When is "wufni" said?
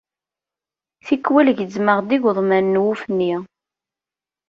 2.83-3.33